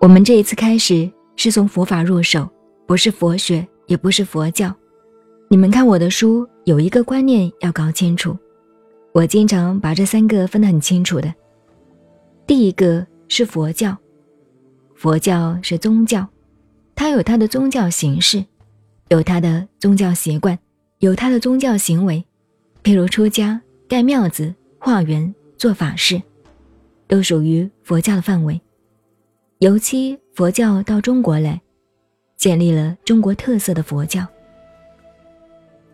[0.00, 2.48] 我们这一次开始是从佛法入手，
[2.86, 4.74] 不是佛学，也不是佛教。
[5.48, 8.36] 你们看我的书，有一个观念要搞清楚。
[9.12, 11.32] 我经常把这三个分得很清楚的。
[12.46, 13.96] 第一个是佛教，
[14.94, 16.26] 佛教是宗教，
[16.94, 18.44] 它有它的宗教形式，
[19.08, 20.58] 有它的宗教习惯，
[20.98, 22.24] 有它的宗教行为，
[22.82, 26.20] 譬如出家、盖庙子、化缘、做法事，
[27.12, 28.58] 都属于佛教的范围。
[29.58, 31.60] 尤其佛教到中国来，
[32.38, 34.26] 建立了中国特色的佛教。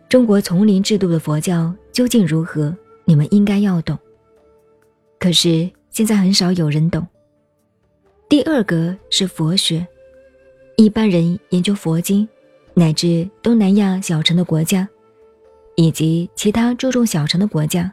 [0.07, 2.73] 中国丛林制度的佛教究竟如何？
[3.03, 3.99] 你们应该要懂。
[5.19, 7.05] 可是现在很少有人懂。
[8.29, 9.85] 第二个是佛学，
[10.77, 12.25] 一般人研究佛经，
[12.73, 14.87] 乃至东南亚小城的国家，
[15.75, 17.91] 以及其他注重小城的国家，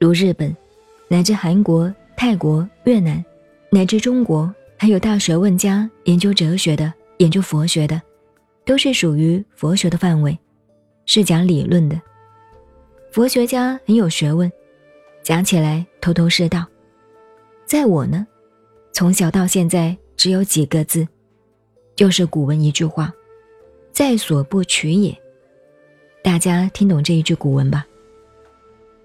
[0.00, 0.56] 如日本，
[1.06, 3.24] 乃至韩国、泰国、越南，
[3.70, 4.52] 乃至中国。
[4.76, 8.02] 还有大学问家研究哲学的，研究佛学的，
[8.64, 10.36] 都是属于佛学的范围，
[11.06, 12.00] 是讲理论的。
[13.12, 14.50] 佛学家很有学问，
[15.22, 16.66] 讲起来头头是道。
[17.64, 18.26] 在我呢，
[18.92, 21.06] 从小到现在只有几个字，
[21.94, 23.12] 就是古文一句话
[23.92, 25.16] ：“在所不取也。”
[26.20, 27.86] 大家听懂这一句古文吧？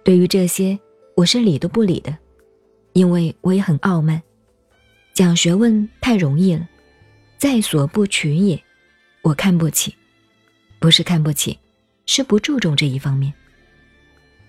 [0.03, 0.79] 对于这些，
[1.15, 2.17] 我是理都不理的，
[2.93, 4.21] 因为我也很傲慢。
[5.13, 6.67] 讲学问太容易了，
[7.37, 8.63] 在所不取也。
[9.21, 9.95] 我看不起，
[10.79, 11.57] 不是看不起，
[12.05, 13.33] 是不注重这一方面。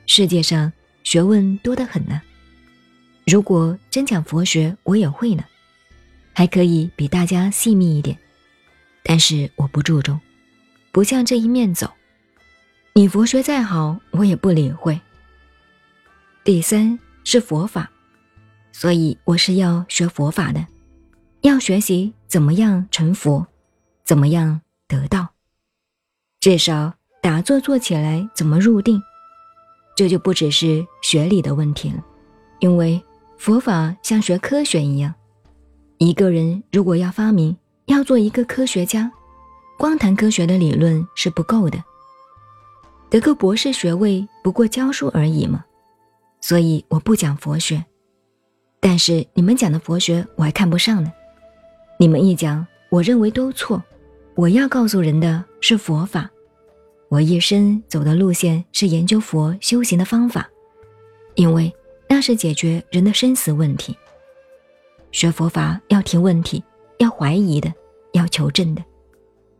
[0.06, 2.20] 世界上学问多得很呢，
[3.26, 5.44] 如果真讲佛学，我也会呢，
[6.32, 8.18] 还可以比大家细密一点。
[9.02, 10.18] 但是我不注重，
[10.90, 11.92] 不向这一面走。
[12.94, 14.98] 你佛学再好，我也不理会。
[16.42, 17.90] 第三是佛法。
[18.76, 20.66] 所以我是要学佛法的，
[21.42, 23.46] 要学习怎么样成佛，
[24.04, 25.28] 怎么样得道，
[26.40, 26.92] 至少
[27.22, 29.00] 打坐坐起来怎么入定，
[29.96, 32.04] 这就不只是学理的问题了。
[32.58, 33.00] 因为
[33.38, 35.14] 佛法像学科学一样，
[35.98, 39.08] 一个人如果要发明，要做一个科学家，
[39.78, 41.80] 光谈科学的理论是不够的，
[43.08, 45.64] 得个博士学位不过教书而已嘛。
[46.40, 47.84] 所以我不讲佛学。
[48.86, 51.10] 但是你们讲的佛学我还看不上呢，
[51.98, 53.82] 你们一讲，我认为都错。
[54.34, 56.30] 我要告诉人的是佛法，
[57.08, 60.46] 我一生走的路线是研究佛修行的方法，
[61.34, 61.74] 因为
[62.10, 63.96] 那是解决人的生死问题。
[65.12, 66.62] 学佛法要提问题，
[66.98, 67.72] 要怀疑的，
[68.12, 68.84] 要求证的。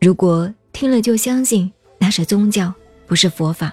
[0.03, 2.75] 如果听了就相信，那是宗教，
[3.07, 3.73] 不是佛法。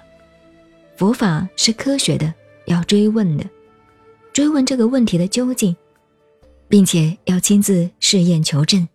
[0.96, 2.34] 佛法是科学的，
[2.68, 3.44] 要追问的。
[4.34, 5.76] 追问这个问题的究竟，
[6.70, 8.88] 并且要亲自试验求证。